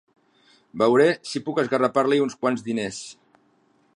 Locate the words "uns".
2.25-2.39